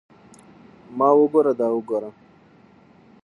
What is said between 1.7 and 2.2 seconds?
وګوره.